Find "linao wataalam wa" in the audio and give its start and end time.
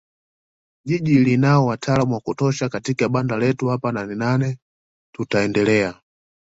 1.19-2.19